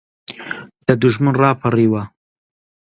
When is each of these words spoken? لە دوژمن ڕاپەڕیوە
لە 0.85 0.93
دوژمن 1.01 1.33
ڕاپەڕیوە 1.41 2.03